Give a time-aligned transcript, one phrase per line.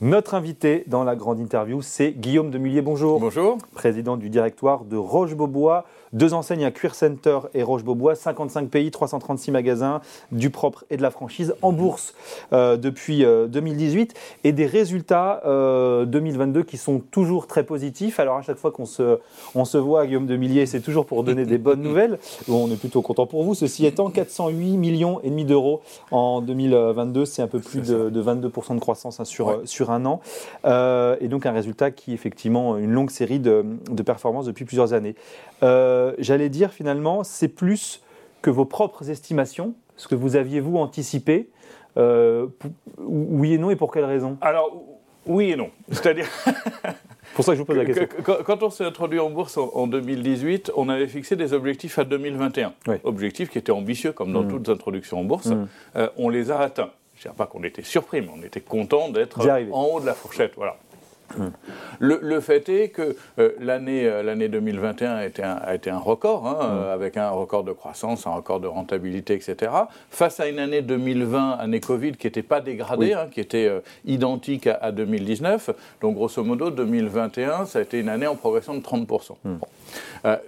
[0.00, 2.82] Notre invité dans la grande interview, c'est Guillaume Demullier.
[2.82, 3.18] Bonjour.
[3.18, 3.58] Bonjour.
[3.74, 5.86] Président du directoire de Roche-Beaubois.
[6.12, 10.00] Deux enseignes à Cuir Center et Roche-Beaubois, 55 pays, 336 magasins,
[10.30, 12.14] du propre et de la franchise en bourse
[12.52, 18.20] euh, depuis 2018 euh, et des résultats 2022 euh, qui sont toujours très positifs.
[18.20, 19.18] Alors à chaque fois qu'on se,
[19.56, 22.20] on se voit, Guillaume Demillier, c'est toujours pour donner des bonnes nouvelles.
[22.48, 23.54] on est plutôt content pour vous.
[23.54, 28.76] Ceci étant, 408 millions et demi d'euros en 2022, c'est un peu plus de, 22%
[28.76, 30.20] de croissance hein, sur, sur un an.
[30.64, 35.14] et donc un résultat qui effectivement une longue série de, de performances depuis plusieurs années.
[35.62, 38.02] Euh, j'allais dire finalement, c'est plus
[38.42, 41.48] que vos propres estimations, ce que vous aviez vous anticipé.
[41.96, 42.46] Euh,
[42.98, 44.38] oui et non, et pour quelle raison?
[44.40, 44.82] Alors,
[45.26, 45.70] oui et non.
[45.90, 46.26] C'est-à-dire.
[47.34, 48.06] pour ça que je vous pose la question.
[48.22, 52.74] Quand on s'est introduit en bourse en 2018, on avait fixé des objectifs à 2021.
[53.04, 54.48] Objectifs qui étaient ambitieux, comme dans mm.
[54.48, 55.46] toutes les introductions en bourse.
[55.46, 55.68] Mm.
[55.96, 56.90] Euh, on les a atteints.
[57.18, 59.40] Je ne dis pas qu'on était surpris, mais on était content d'être
[59.72, 60.52] en haut de la fourchette.
[60.56, 60.76] Voilà.
[61.98, 66.46] Le, fait est que euh, l'année, 2021 euh, a été un, a été un record,
[66.46, 69.72] hein, euh, avec un record de croissance, un record de rentabilité, etc.
[70.10, 73.70] Face à une année 2020, année Covid, qui n'était pas dégradée, hein, qui était
[74.04, 75.70] identique à, 2019.
[76.00, 79.36] Donc grosso modo, 2021, ça a été une année en progression de 30%.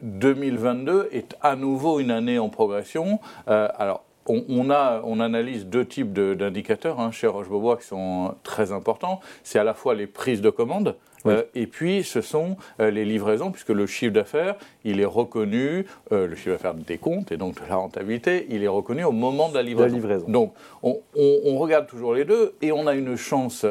[0.03, 3.21] 2022 est à nouveau une année en progression.
[3.47, 9.21] alors on, a, on, analyse deux types d'indicateurs hein, chez Roche-Beaubois qui sont très importants.
[9.43, 10.95] C'est à la fois les prises de commandes,
[11.27, 15.87] euh, et puis, ce sont euh, les livraisons, puisque le chiffre d'affaires, il est reconnu,
[16.13, 19.13] euh, le chiffre d'affaires des comptes et donc de la rentabilité, il est reconnu au
[19.13, 20.01] moment de la livraison.
[20.29, 23.67] Donc, on, on, regarde toujours les deux et on a une chance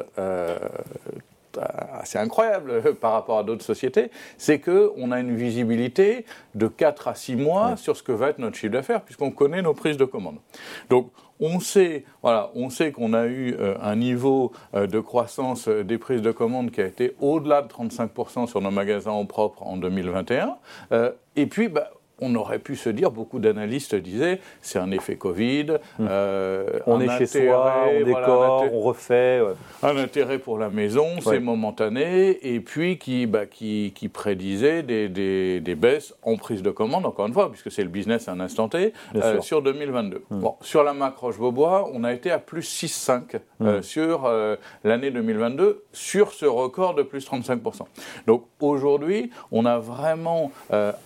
[1.58, 7.16] assez incroyable par rapport à d'autres sociétés, c'est qu'on a une visibilité de 4 à
[7.16, 10.06] 6 mois sur ce que va être notre chiffre d'affaires, puisqu'on connaît nos prises de
[10.06, 10.38] commande.
[10.90, 15.68] Donc, on sait, voilà, on sait qu'on a eu euh, un niveau euh, de croissance
[15.68, 19.26] euh, des prises de commande qui a été au-delà de 35% sur nos magasins en
[19.26, 20.58] propre en 2021.
[21.36, 25.78] et puis, bah, on aurait pu se dire, beaucoup d'analystes disaient, c'est un effet Covid.
[25.98, 26.08] Hmm.
[26.10, 29.42] Euh, on est chez soi, on décore, on refait.
[29.84, 36.14] Un intérêt pour la maison, c'est momentané, et puis qui, bah, qui, prédisait des, baisses
[36.24, 38.94] en prise de commande, encore une fois, puisque c'est le business à un instant T,
[39.16, 40.24] euh, sur 2022.
[40.30, 40.40] Hmm.
[40.40, 43.84] Bon, sur la Mac Roche-Beaubois, on a été à plus 6,5 euh, hmm.
[43.84, 44.30] sur
[44.84, 47.82] l'année 2022, sur ce record de plus 35%.
[48.28, 50.52] Donc aujourd'hui, on a vraiment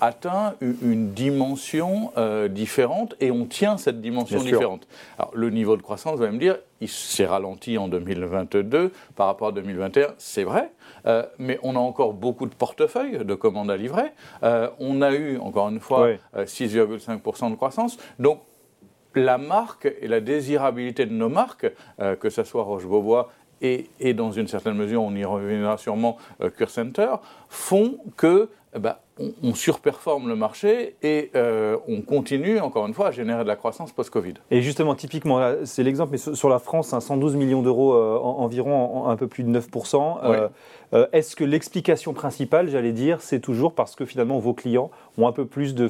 [0.01, 4.88] atteint une dimension euh, différente et on tient cette dimension différente.
[5.18, 9.28] Alors, le niveau de croissance, vous allez me dire, il s'est ralenti en 2022 par
[9.28, 10.72] rapport à 2021, c'est vrai,
[11.06, 14.12] euh, mais on a encore beaucoup de portefeuilles de commandes à livrer.
[14.44, 17.97] Euh, on a eu, encore une fois, 6,5% de croissance.
[18.19, 18.42] Donc,
[19.16, 21.72] la marque et la désirabilité de nos marques,
[22.19, 23.30] que ce soit Roche-Beaubois
[23.63, 26.18] et, et, dans une certaine mesure, on y reviendra sûrement,
[26.56, 27.16] Cure Center,
[27.50, 33.12] font que bah, on, surperforme le marché et euh, on continue, encore une fois, à
[33.12, 34.34] générer de la croissance post-Covid.
[34.50, 39.16] Et justement, typiquement, c'est l'exemple, mais sur la France, 112 millions d'euros euh, environ, un
[39.16, 40.50] peu plus de 9%.
[40.94, 45.28] Euh, est-ce que l'explication principale, j'allais dire, c'est toujours parce que finalement vos clients ont
[45.28, 45.90] un peu plus de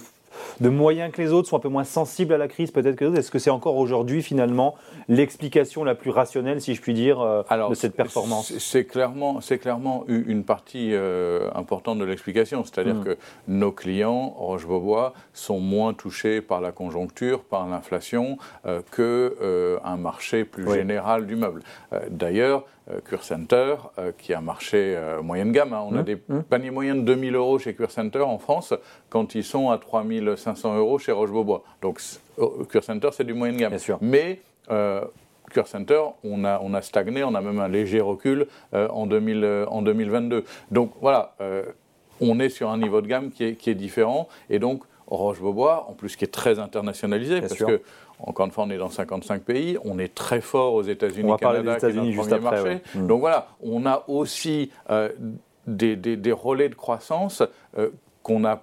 [0.59, 3.05] de moyens que les autres, sont un peu moins sensibles à la crise peut-être que
[3.05, 4.75] les autres Est-ce que c'est encore aujourd'hui finalement
[5.07, 8.53] l'explication la plus rationnelle, si je puis dire, euh, de cette performance?
[8.57, 12.63] C'est clairement, clairement une partie euh, importante de l'explication.
[12.63, 13.03] C'est-à-dire hmm.
[13.03, 13.17] que
[13.47, 20.71] nos clients, Roche-Beaubois, sont moins touchés par la conjoncture, par l'inflation, euh, qu'un marché plus
[20.71, 21.61] général du meuble.
[22.09, 22.72] D'ailleurs, euh,
[23.05, 25.73] Cure Center, euh, qui est un marché euh, moyenne gamme.
[25.73, 25.83] Hein.
[25.89, 26.03] On a mmh.
[26.03, 26.39] des mmh.
[26.49, 28.73] paniers moyens de 2000 euros chez Cure Center en France,
[29.09, 31.63] quand ils sont à 3500 euros chez Roche-Beaubois.
[31.81, 32.01] Donc
[32.69, 33.69] Cure Center, c'est du moyenne gamme.
[33.69, 33.99] Bien sûr.
[34.01, 39.05] Mais Cure Center, on a, on a stagné, on a même un léger recul en,
[39.05, 40.43] 2000, en 2022.
[40.71, 41.35] Donc voilà,
[42.19, 44.27] on est sur un niveau de gamme qui est, qui est différent.
[44.49, 44.83] Et donc,
[45.17, 47.81] Roche-Beaubois, en plus qui est très internationalisé, parce que
[48.19, 51.75] encore une fois, on est dans 55 pays, on est très fort aux États-Unis, Canada,
[51.77, 52.81] qui est notre premier marché.
[52.95, 53.07] Mm.
[53.07, 55.09] Donc voilà, on a aussi euh,
[55.67, 57.43] des, des, relais de croissance
[57.77, 57.89] euh,
[58.21, 58.61] qu'on a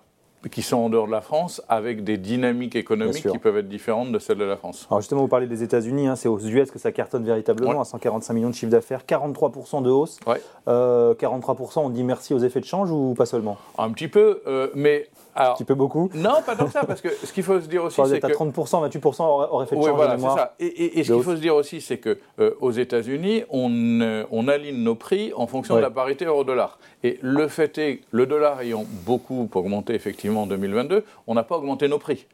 [0.50, 4.10] qui sont en dehors de la France, avec des dynamiques économiques qui peuvent être différentes
[4.10, 4.86] de celles de la France.
[4.88, 7.84] Alors justement, vous parlez des États-Unis, hein, c'est aux US que ça cartonne véritablement, à
[7.84, 10.18] 145 millions de chiffre d'affaires, 43% de hausse.
[10.26, 13.58] 43%, euh, on dit merci aux effets de change ou pas seulement?
[13.76, 14.40] Un petit peu,
[14.74, 17.60] mais un petit peu beaucoup Non, pas tant que ça, parce que ce qu'il faut
[17.60, 18.26] se dire aussi, c'est que...
[18.26, 20.54] à 30%, 28% aurait fait de oui, voilà, c'est ça.
[20.58, 24.48] Et, ce qu'il faut se dire aussi, c'est que euh, aux États-Unis, on, euh, on,
[24.48, 26.78] aligne nos prix en fonction de la parité euro-dollar.
[27.02, 31.56] Et le fait est, le dollar ayant beaucoup augmenté effectivement en 2022, on n'a pas
[31.56, 32.26] augmenté nos prix.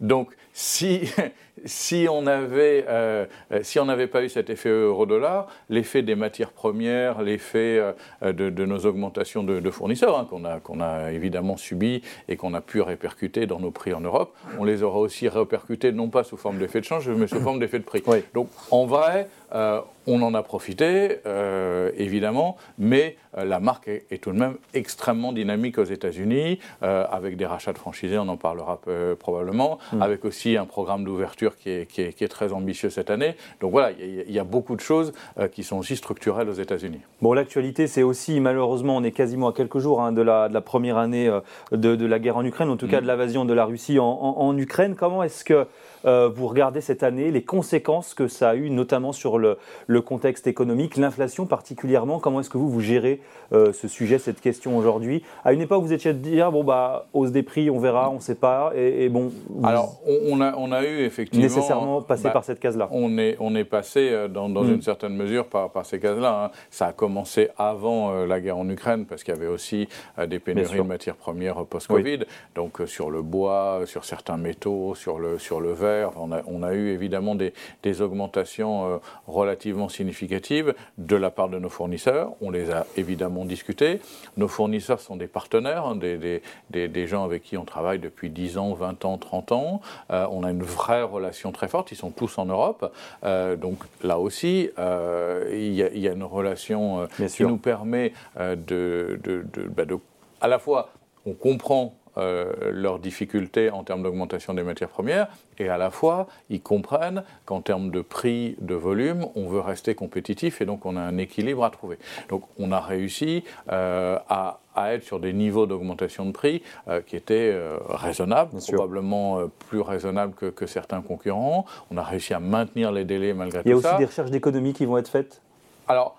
[0.00, 0.30] Donc,
[0.60, 1.10] si,
[1.64, 3.24] si on avait, euh,
[3.62, 7.80] si on n'avait pas eu cet effet euro-dollar, l'effet des matières premières, l'effet
[8.22, 10.28] euh, de, nos augmentations de, fournisseurs, hein,
[10.62, 14.64] qu'on a, évidemment subi et qu'on a pu répercuter dans nos prix en Europe, on
[14.64, 17.78] les aura aussi répercutés non pas sous forme d'effet de change, mais sous forme d'effet
[17.78, 18.02] de prix.
[18.34, 24.22] Donc, en vrai, euh, on en a profité, euh, évidemment, mais euh, la marque est,
[24.22, 28.80] tout de même extrêmement dynamique aux États-Unis, avec des rachats de franchisés, on en parlera
[29.18, 30.02] probablement, hmm.
[30.02, 33.34] avec aussi un programme d'ouverture qui est, très ambitieux cette année.
[33.60, 35.12] Donc voilà, il y, a beaucoup de choses
[35.52, 37.00] qui sont aussi structurelles aux États-Unis.
[37.22, 40.96] Bon, l'actualité, c'est aussi, malheureusement, on est quasiment à quelques jours hein, de, la, première
[40.98, 41.30] année
[41.72, 43.02] de, la guerre en Ukraine, en tout cas hmm.
[43.02, 44.94] de l'invasion de la Russie en Ukraine.
[44.96, 45.66] Comment est-ce que
[46.04, 49.56] euh, vous regardez cette année les conséquences que ça a eu, notamment sur le,
[50.00, 52.18] contexte économique, l'inflation particulièrement.
[52.18, 53.20] Comment est-ce que vous, vous gérez
[53.52, 55.22] euh, ce sujet, cette question aujourd'hui?
[55.44, 58.14] À une époque, vous étiez de dire, bon, bah, hausse des prix, on verra, on
[58.14, 58.72] ne sait pas.
[58.74, 59.30] Et, bon.
[59.62, 61.44] Alors, on a, on a eu effectivement.
[61.44, 62.88] Nécessairement passé bah, par cette case-là.
[62.90, 64.74] On est, on est passé, euh, dans, dans mm.
[64.74, 66.44] une certaine mesure, par, par ces cases-là.
[66.44, 66.50] Hein.
[66.70, 69.88] Ça a commencé avant la guerre en Ukraine, parce qu'il y avait aussi
[70.26, 72.20] des pénuries de matières premières post-Covid.
[72.54, 76.90] Donc, sur le bois, sur certains métaux, sur le, sur le verre on a, eu
[76.90, 77.52] évidemment des,
[78.00, 82.32] augmentations euh, relativement significatives de la part de nos fournisseurs.
[82.40, 84.00] On les a évidemment discutées.
[84.36, 88.74] Nos fournisseurs sont des partenaires, hein, des, gens avec qui on travaille depuis 10 ans,
[88.74, 89.80] 20 ans, 30 ans.
[90.10, 91.92] Euh, on a une vraie relation très forte.
[91.92, 92.92] Ils sont tous en Europe.
[93.24, 99.98] Euh, donc là aussi, il y, a une relation qui nous permet bah, de,
[100.40, 100.90] à la fois,
[101.26, 105.28] on comprend euh, leurs difficultés en termes d'augmentation des matières premières,
[105.58, 109.94] et à la fois, ils comprennent qu'en termes de prix, de volume, on veut rester
[109.94, 111.98] compétitif, et donc on a un équilibre à trouver.
[112.28, 114.58] Donc on a réussi euh, à,
[114.92, 117.54] être sur des niveaux d'augmentation de prix euh, qui étaient
[117.90, 121.66] raisonnables, probablement plus raisonnables que, que, certains concurrents.
[121.90, 123.70] On a réussi à maintenir les délais malgré tout ça.
[123.70, 125.42] Il y a aussi des recherches d'économie qui vont être faites?
[125.86, 126.16] Alors,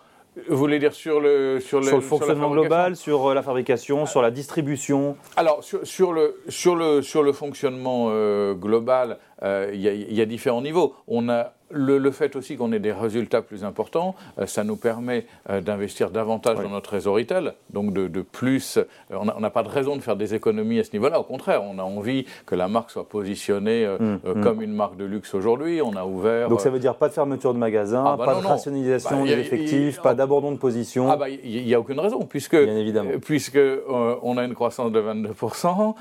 [0.47, 4.31] vous voulez dire sur le sur, le, fonctionnement global, sur euh, la fabrication, sur la
[4.31, 10.15] distribution Alors sur, sur, le sur le sur le fonctionnement euh, global, euh, il y,
[10.15, 10.95] y, a différents niveaux.
[11.07, 15.25] On a le, fait aussi qu'on ait des résultats plus importants, euh, ça nous permet
[15.49, 18.77] euh, d'investir davantage dans notre réseau retail, donc de, plus.
[18.77, 21.19] Euh, on n'a pas de raison de faire des économies à ce niveau-là.
[21.19, 24.43] Au contraire, on a envie que la marque soit positionnée mmh, mmh.
[24.43, 25.81] comme une marque de luxe aujourd'hui.
[25.81, 26.49] On a ouvert.
[26.49, 29.35] Donc ça veut dire pas de fermeture de magasin, ah, bah pas de rationalisation bah,
[29.35, 31.09] d'effectifs, pas d'abandon de position.
[31.09, 32.57] Ah bah il n'y a aucune raison puisque
[33.21, 33.59] puisque
[34.21, 35.93] on a une croissance de 22%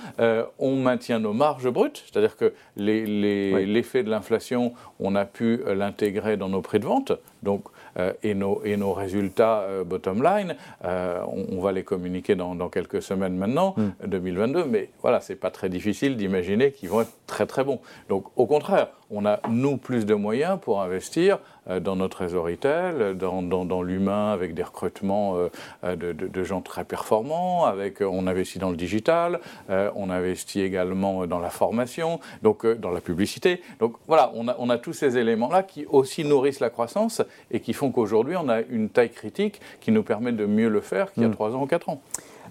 [0.58, 6.36] on maintient nos marges brutes, c'est-à-dire que l'effet de l'inflation, on a pu euh, l'intégrer
[6.36, 7.12] dans nos prix de vente.
[7.42, 7.64] Donc,
[7.98, 13.02] euh, et, nos, et, nos, résultats euh, bottom line, on, va les communiquer dans, quelques
[13.02, 13.74] semaines maintenant,
[14.04, 14.64] 2022.
[14.64, 14.70] Hmm.
[14.70, 17.80] Mais voilà, c'est pas très difficile d'imaginer qu'ils vont être très très bons.
[18.08, 21.38] Donc, au contraire, on a nous plus de moyens pour investir
[21.80, 25.36] dans notre réseau retail, dans, dans, l'humain avec des recrutements
[25.84, 27.64] de, de, gens très performants.
[27.64, 33.00] Avec, on investit dans le digital, on investit également dans la formation, donc dans la
[33.00, 33.62] publicité.
[33.78, 37.60] Donc voilà, on a, on a tous ces éléments-là qui aussi nourrissent la croissance et
[37.60, 41.12] qui font qu'aujourd'hui, on a une taille critique qui nous permet de mieux le faire
[41.12, 41.54] qu'il y a 3 hmm.
[41.54, 42.00] ans ou 4 ans.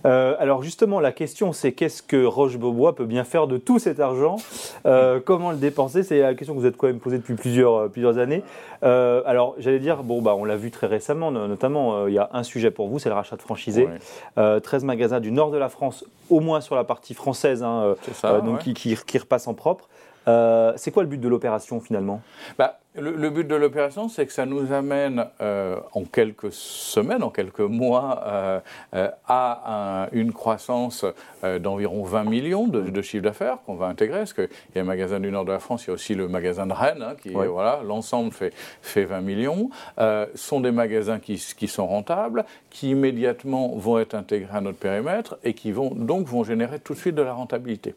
[0.05, 3.99] Euh, alors justement, la question c'est qu'est-ce que Roche-Beaubois peut bien faire de tout cet
[3.99, 4.37] argent
[4.85, 6.03] euh, Comment le dépenser?
[6.03, 8.43] C'est la question que vous êtes quand même posée depuis plusieurs, euh, plusieurs années.
[8.81, 12.43] alors j'allais dire, bon, bah, on l'a vu très récemment, notamment il y a un
[12.43, 13.87] sujet pour vous, c'est le rachat de franchisés.
[14.35, 17.95] 13 magasins du nord de la France, au moins sur la partie française, hein,
[18.45, 19.89] donc qui, qui, qui, repassent en propre.
[20.25, 22.21] c'est quoi le but de l'opération finalement?
[22.57, 27.29] Bah, le, but de l'opération, c'est que ça nous amène euh, en quelques semaines, en
[27.29, 28.59] quelques mois, euh,
[28.93, 31.05] euh, à une croissance
[31.61, 34.19] d'environ 20 millions de, de chiffre d'affaires qu'on va intégrer.
[34.19, 36.15] Parce qu'il y a un magasin du nord de la France, il y a aussi
[36.15, 39.69] le magasin de Rennes, hein, qui, voilà, l'ensemble fait, fait 20 millions.
[39.97, 44.79] Ce sont des magasins qui, qui, sont rentables, qui immédiatement vont être intégrés à notre
[44.79, 47.95] périmètre et qui vont donc vont générer tout de suite de la rentabilité.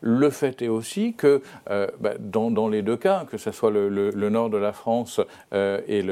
[0.00, 3.88] Le fait est aussi que bah, dans, dans, les deux cas, que ce soit le,
[3.88, 5.20] le, le nord de la France
[5.52, 6.04] euh, et,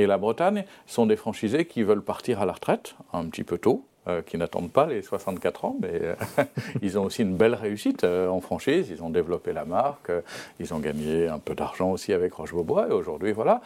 [0.00, 3.58] et la Bretagne sont des franchisés qui veulent partir à la retraite un petit peu
[3.58, 6.14] tôt euh, qui n'attendent pas les 64 ans, mais euh,
[6.82, 8.88] ils ont aussi une belle réussite euh, en franchise.
[8.90, 10.10] Ils ont développé la marque,
[10.58, 13.60] ils ont gagné un peu d'argent aussi avec Roche-Beaubois, et aujourd'hui, voilà,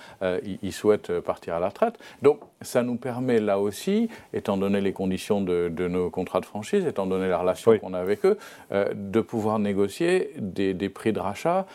[0.63, 1.99] ils, souhaitent partir à la retraite.
[2.23, 6.87] Donc, ça nous permet là aussi, étant donné les conditions de, nos contrats de franchise,
[6.87, 8.39] étant donné la relation qu'on a avec eux,
[8.73, 11.67] de pouvoir négocier des, des prix de rachat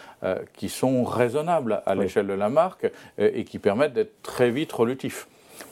[0.54, 5.28] qui sont raisonnables à l'échelle de la marque et qui permettent d'être très vite relutifs.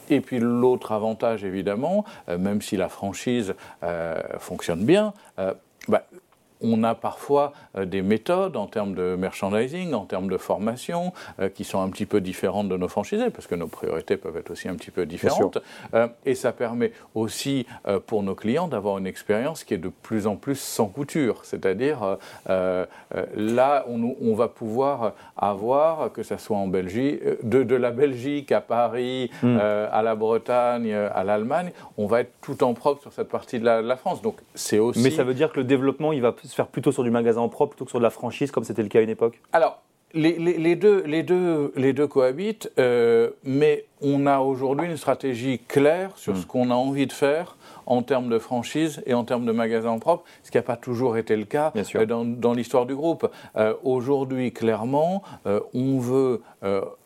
[0.09, 3.53] Et puis l'autre avantage, évidemment, euh, même si la franchise
[3.83, 5.53] euh, fonctionne bien, euh,
[6.61, 11.49] on a parfois euh, des méthodes en termes de merchandising, en termes de formation, euh,
[11.49, 14.51] qui sont un petit peu différentes de nos franchisés, parce que nos priorités peuvent être
[14.51, 15.59] aussi un petit peu différentes.
[15.93, 17.65] Euh, et ça permet aussi
[18.05, 21.41] pour nos clients d'avoir une expérience qui est de plus en plus sans couture.
[21.43, 28.61] C'est-à-dire, là, on, va pouvoir avoir, que ce soit en Belgique, de, la Belgique à
[28.61, 29.57] Paris, hmm.
[29.57, 33.65] à la Bretagne, à l'Allemagne, on va être tout en propre sur cette partie de
[33.65, 34.21] la, de la France.
[34.21, 35.01] Donc, c'est aussi.
[35.01, 37.41] Mais ça veut dire que le développement, il va se faire plutôt sur du magasin
[37.41, 39.41] en propre plutôt que sur de la franchise, comme c'était le cas à une époque
[39.53, 39.81] Alors,
[40.13, 45.59] les, les, deux, les, deux, les deux cohabitent, euh, mais on a aujourd'hui une stratégie
[45.59, 46.37] claire sur hmm.
[46.37, 49.89] ce qu'on a envie de faire en termes de franchise et en termes de magasin
[49.89, 52.95] en propre, ce qui n'a pas toujours été le cas euh, dans, dans l'histoire du
[52.95, 53.29] groupe.
[53.57, 55.23] Euh, aujourd'hui, clairement,
[55.73, 56.41] on veut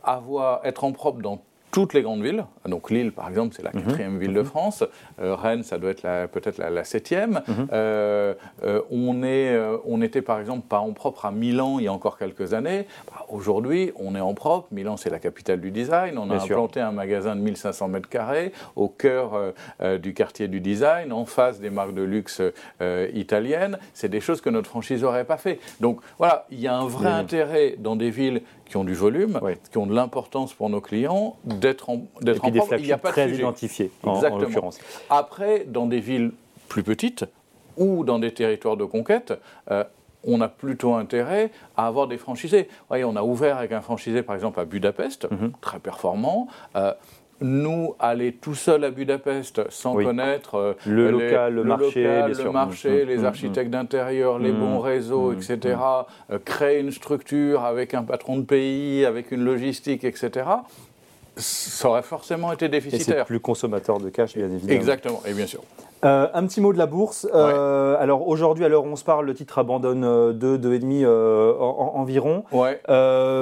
[0.03, 1.41] avoir, être en propre dans
[1.72, 2.46] toutes les grandes villes.
[2.68, 3.84] Donc Lille, par exemple, c'est la mhm.
[3.84, 4.46] quatrième ville de mhm.
[4.46, 4.84] France.
[5.22, 7.42] Euh, Rennes, ça doit être peut-être la, septième.
[7.48, 7.68] Mhm.
[7.72, 11.88] Euh, euh, on, est, on était, par exemple, pas en propre à Milan il y
[11.88, 12.88] a encore quelques années.
[13.08, 14.68] Bah, aujourd'hui, on est en propre.
[14.72, 16.18] Milan, c'est la capitale du design.
[16.18, 19.54] On a implanté un magasin de 1500 mètres carrés au cœur
[20.01, 22.42] du quartier du design, en face des marques de luxe
[23.13, 23.78] italiennes.
[23.94, 25.60] C'est des choses que notre franchise n'aurait pas fait.
[25.80, 29.38] Donc voilà, il y a un vrai intérêt dans des villes qui ont du volume,
[29.70, 32.98] qui ont de l'importance pour nos clients, d'être en, d'être en des Il n'y a
[32.98, 34.80] pas très identifiés, en, en l'occurrence.
[35.10, 36.32] Après, dans des villes
[36.70, 37.25] plus petites
[37.75, 39.34] ou dans des territoires de conquête,
[39.70, 39.84] euh,
[40.24, 42.70] on a plutôt intérêt à avoir des franchisés.
[42.88, 45.51] Voyez, on a ouvert avec un franchisé, par exemple, à Budapest, mhm.
[45.60, 46.48] très performant.
[46.78, 46.94] Euh,
[47.41, 53.05] nous, aller tout seul à Budapest sans connaître euh, le local, le, marché, le marché
[53.05, 55.77] les architectes d'intérieur, les bons réseaux, etc.,
[56.45, 60.45] créer une structure avec un patron de pays, avec une logistique, etc.,
[61.38, 63.15] ça aurait forcément été déficitaire.
[63.15, 64.74] Et c'est plus consommateur de cash, bien évidemment.
[64.79, 65.62] Exactement, et bien sûr.
[66.03, 67.27] Euh, un petit mot de la bourse.
[67.34, 71.03] Euh, alors aujourd'hui, à l'heure où on se parle, le titre abandonne 2, euh, 2,5
[71.05, 72.43] euh, environ.
[72.51, 72.79] Ouais.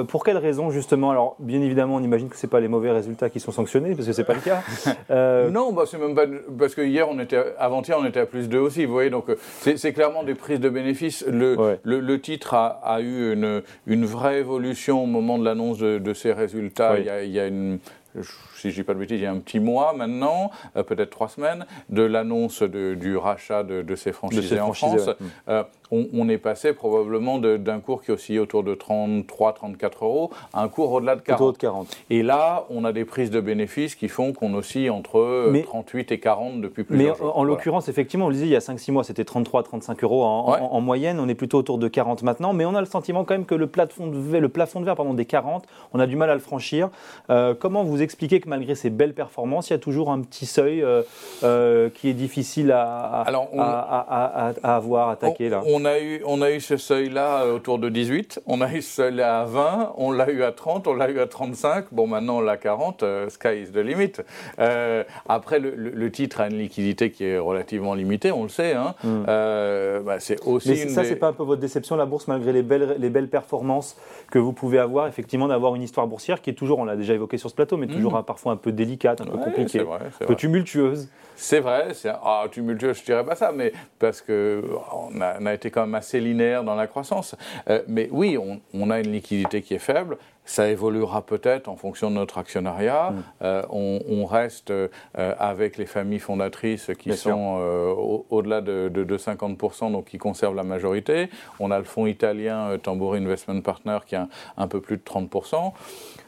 [0.08, 1.10] pour quelle raison justement?
[1.10, 4.06] Alors bien évidemment, on imagine que ce pas les mauvais résultats qui sont sanctionnés, parce
[4.06, 5.48] que c'est pas le cas.
[5.50, 6.24] non, bah, c'est même pas
[6.58, 8.84] parce que hier, on était avant-hier, on était à plus 2 aussi.
[8.84, 9.26] Vous voyez, donc
[9.60, 11.24] c'est clairement des prises de bénéfices.
[11.26, 15.98] Le, le, titre a, a, eu une, une vraie évolution au moment de l'annonce de,
[15.98, 16.98] de, ses résultats.
[16.98, 17.78] Il y, a, il y a une
[18.56, 21.10] si je dis pas de bêtises, il y a un petit mois maintenant, euh, peut-être
[21.10, 25.10] trois semaines, de l'annonce du rachat de, ces franchisés en France.
[25.48, 30.68] Euh, on, est passé probablement d'un cours qui oscillait autour de 33-34 euros à un
[30.68, 31.54] cours au-delà de 40.
[31.54, 31.96] de 40.
[32.10, 36.20] Et là, on a des prises de bénéfices qui font qu'on oscille entre 38 et
[36.20, 39.04] 40 depuis plusieurs Mais en, l'occurrence, effectivement, on le disait, il y a 5-6 mois,
[39.04, 41.18] c'était 33-35 euros en, moyenne.
[41.18, 42.52] On est plutôt autour de 40 maintenant.
[42.52, 44.84] Mais on a le sentiment quand même que le plafond de verre, le plafond de
[44.84, 46.90] verre pardon, des 40, on a du mal à le franchir.
[47.30, 50.46] Euh, comment vous expliquez que malgré ces belles performances, il y a toujours un petit
[50.46, 51.02] seuil euh,
[51.42, 56.60] euh, qui est difficile à, à, avoir, attaqué là on a eu, on a eu
[56.60, 60.30] ce seuil-là euh, autour de 18, on a eu ce seuil-là à 20, on l'a
[60.30, 63.62] eu à 30, on l'a eu à 35, bon maintenant on l'a à 40, sky
[63.62, 64.12] is the limit.
[65.28, 68.74] après, le, titre a une liquidité qui est relativement limitée, on le sait.
[68.74, 68.94] Hein.
[69.04, 69.24] Hmm.
[70.04, 70.70] Bah, c'est aussi.
[70.70, 73.28] Mais ça, c'est pas un peu votre déception, la bourse, malgré les belles, les belles
[73.28, 73.96] performances
[74.30, 77.14] que vous pouvez avoir, effectivement, d'avoir une histoire boursière qui est toujours, on l'a déjà
[77.14, 78.24] évoqué sur ce plateau, mais toujours hmm.
[78.24, 81.08] parfois un peu délicate, un peu compliquée, un peu tumultueuse.
[81.42, 85.70] C'est vrai, c'est ah, tumultueux, je dirais pas ça, mais parce que on a, été
[85.70, 87.34] quand même assez linéaire dans la croissance.
[87.70, 88.36] Euh, mais oui,
[88.74, 90.18] on, a une liquidité qui est faible.
[90.44, 93.12] Ça évoluera peut-être en fonction de notre actionnariat.
[93.12, 93.22] Mm.
[93.42, 100.04] Euh, on, reste euh, avec les familles fondatrices qui sont au-delà de, de, 50%, donc
[100.04, 101.30] qui conservent la majorité.
[101.58, 104.28] On a le fonds italien Tambour Investment Partner qui a
[104.58, 105.72] un, peu plus de 30%.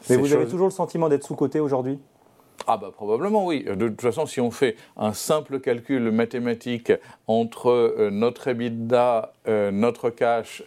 [0.09, 1.99] Mais vous avez toujours le sentiment d'être sous-coté aujourd'hui?
[2.67, 3.63] Ah bah probablement oui.
[3.63, 6.91] De toute façon, si on fait un simple calcul mathématique
[7.27, 10.63] entre euh, notre EBITDA, euh, notre cash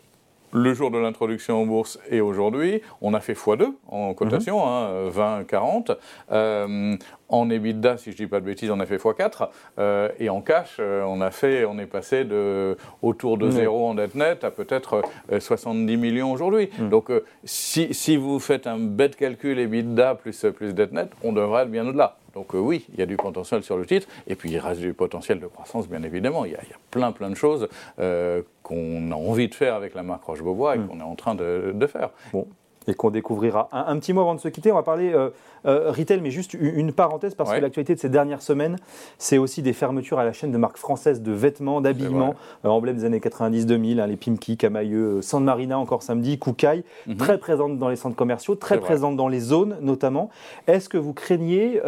[0.57, 4.59] le jour de l'introduction en bourse et aujourd'hui, on a fait x2 en cotation,
[5.11, 5.91] 20, 40.
[5.91, 5.95] Mhm.
[5.95, 5.99] Hein,
[6.33, 6.97] euh,
[7.29, 9.51] en EBITDA, si je ne dis pas de bêtises, on a fait x4.
[9.79, 13.89] Euh, et en cash, euh, on, a fait, on est passé de autour de 0
[13.89, 15.03] en dette nette à peut-être
[15.39, 16.71] 70 millions aujourd'hui.
[16.79, 16.89] Mhm.
[16.89, 17.11] Donc
[17.45, 21.71] si, si, vous faites un bête calcul EBITDA plus, plus dette nette, on devrait être
[21.71, 22.17] bien au-delà.
[22.37, 24.93] Donc oui, il y a du potentiel sur le titre, et puis il reste du
[24.93, 26.45] potentiel de croissance, bien évidemment.
[26.45, 27.69] Il y a, il y a plein, plein de choses
[28.63, 30.87] qu'on a envie de faire avec la marque Roche-Beaubois et mm.
[30.87, 32.11] qu'on est en train de, faire.
[32.33, 32.47] Bon.
[32.89, 33.69] Et qu'on découvrira.
[33.73, 35.31] Un, petit mot avant de se quitter, on va parler euh,
[35.67, 38.77] euh, retail, mais juste une, parenthèse, parce que l'actualité de ces dernières semaines,
[39.19, 42.97] c'est aussi des fermetures à la chaîne de marques françaises de vêtements, d'habillement, euh, emblèmes
[42.97, 47.17] des années 90-2000, hein, les Pimki, Camailleux, San Marina encore samedi, Koukaï, mhm.
[47.17, 50.31] très présentes dans les centres commerciaux, très présentes dans les zones notamment.
[50.69, 51.81] Est-ce que vous craignez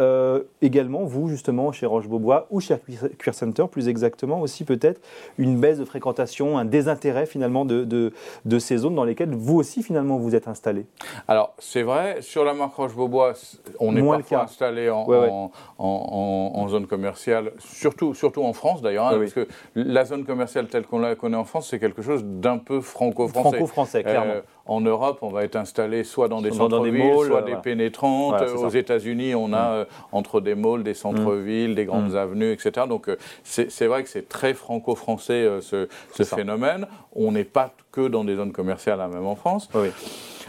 [0.61, 2.75] également, vous justement, chez Roche-Beaubois ou chez
[3.17, 4.99] Queer Center plus exactement, aussi peut-être
[5.37, 8.11] une baisse de fréquentation, un désintérêt finalement de, de,
[8.45, 10.85] de ces zones dans lesquelles vous aussi finalement vous êtes installé?
[11.27, 13.33] Alors c'est vrai, sur la marque Roche-Beaubois,
[13.79, 19.33] on est parfois installé en, en, zone commerciale, surtout, surtout en France d'ailleurs, hein, parce
[19.33, 22.81] que la zone commerciale telle qu'on la connaît en France, c'est quelque chose d'un peu
[22.81, 23.49] franco-français.
[23.49, 24.33] Franco-français, clairement.
[24.33, 28.39] Euh, en Europe, on va être installé soit dans des centres-villes, soit des pénétrantes.
[28.41, 29.73] Aux États-Unis, on a mm.
[29.73, 32.17] euh, entre des malls, des centres-villes, des grandes mm.
[32.17, 32.85] avenues, etc.
[32.87, 36.85] Donc euh, c'est vrai que c'est très franco-français ce, ce phénomène.
[37.13, 39.69] On n'est pas que dans des zones commerciales, hein, même en France.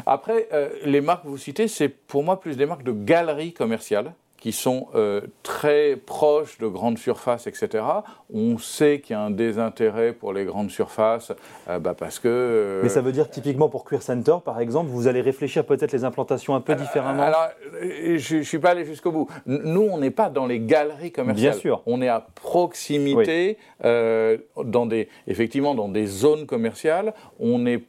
[0.05, 0.49] Après,
[0.85, 4.53] les marques que vous citez, c'est pour moi plus des marques de galeries commerciales qui
[4.53, 7.85] sont euh, très proches de grandes surfaces, etc.
[8.33, 11.33] On sait qu'il y a un désintérêt pour les grandes surfaces
[11.69, 12.29] euh, bah, parce que...
[12.29, 15.93] Euh, Mais ça veut dire typiquement pour Queer Center, par exemple, vous allez réfléchir peut-être
[15.93, 17.49] les implantations un peu différemment Alors,
[17.83, 19.29] je ne suis pas allé jusqu'au bout.
[19.45, 21.53] Nous, on n'est pas dans les galeries commerciales.
[21.53, 21.83] Bien sûr.
[21.85, 27.13] On est à proximité, dans des, effectivement dans des zones commerciales.
[27.39, 27.83] On est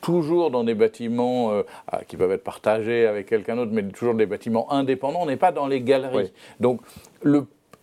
[0.00, 4.14] toujours dans des bâtiments euh, ah, qui peuvent être partagés avec quelqu'un d'autre, mais toujours
[4.14, 5.22] des bâtiments indépendants.
[5.22, 6.32] On n'est pas dans les galeries.
[6.60, 6.80] Donc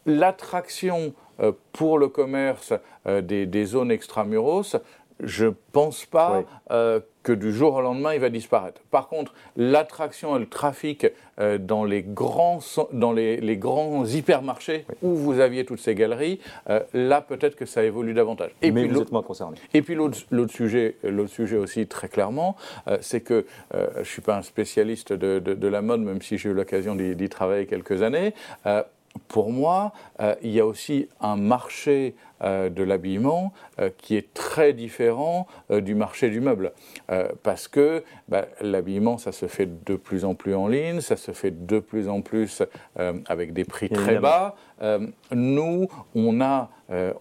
[0.05, 2.73] l'attraction euh, pour le commerce
[3.05, 4.75] euh, des, des, zones extramuros,
[5.23, 8.81] je ne pense pas euh, que du jour au lendemain, il va disparaître.
[8.91, 11.07] Par contre, l'attraction et le trafic
[11.39, 12.59] euh, dans, les grands,
[12.93, 17.83] dans les, grands hypermarchés où vous aviez toutes ces galeries, euh, là, peut-être que ça
[17.83, 18.51] évolue davantage.
[18.61, 19.57] Et Mais puis, vous êtes moins concerné.
[19.73, 20.97] Et puis l'autre sujet,
[21.27, 22.55] sujet aussi, très clairement,
[23.01, 26.49] c'est que je ne suis pas un spécialiste de, de, la mode, même si j'ai
[26.49, 28.33] eu l'occasion d'y travailler quelques années
[29.27, 29.93] pour moi,
[30.41, 35.95] il y a aussi un marché de l'habillement euh, qui est très différent euh, du
[35.95, 36.71] marché du meuble.
[37.43, 41.31] parce que bah, l'habillement, ça se fait de plus en plus en ligne, ça se
[41.31, 42.63] fait de plus en plus
[43.27, 44.55] avec des prix très bas.
[45.31, 46.69] nous, on a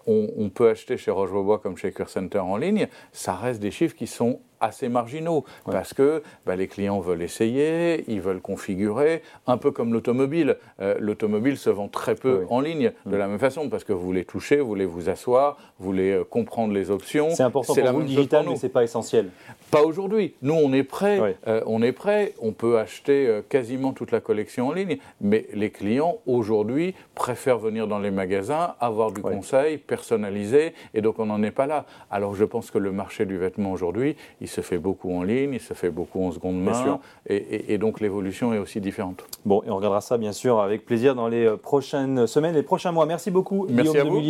[0.07, 3.95] on, peut acheter chez Roche-Beaubois comme chez Cure Center en ligne, ça reste des chiffres
[3.95, 9.57] qui sont assez marginaux parce que bah, les clients veulent essayer, ils veulent configurer, un
[9.57, 10.57] peu comme l'automobile.
[10.99, 14.25] l'automobile se vend très peu en ligne de la même façon parce que vous voulez
[14.25, 17.29] toucher, vous voulez vous asseoir, vous voulez euh, comprendre les options.
[17.31, 19.29] C'est important pour vous le digital, mais c'est pas essentiel.
[19.71, 20.33] Pas aujourd'hui.
[20.41, 21.37] Nous, on est prêt.
[21.47, 22.33] Euh, on est prêt.
[22.41, 27.59] On peut acheter euh, quasiment toute la collection en ligne, mais les clients aujourd'hui préfèrent
[27.59, 31.85] venir dans les magasins, avoir du conseil personnalisé, et donc on n'en est pas là.
[32.09, 35.53] Alors je pense que le marché du vêtement aujourd'hui, il se fait beaucoup en ligne,
[35.53, 39.25] il se fait beaucoup en seconde main, et, et, donc l'évolution est aussi différente.
[39.45, 42.91] Bon, et on regardera ça bien sûr avec plaisir dans les prochaines semaines, les prochains
[42.91, 43.05] mois.
[43.05, 44.21] Merci beaucoup, Merci Guillaume à vous.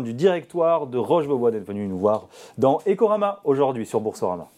[0.00, 2.28] Du directoire de Roche-Beaubois d'être venu nous voir
[2.58, 4.48] dans Ecorama aujourd'hui sur Boursorama.